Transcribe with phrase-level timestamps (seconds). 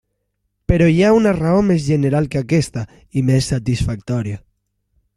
[0.71, 2.87] Però hi ha una raó més general que aquesta,
[3.23, 4.43] i més satisfactòria.